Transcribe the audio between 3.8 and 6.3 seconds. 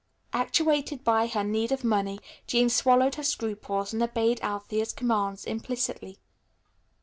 and obeyed Althea's commands implicitly.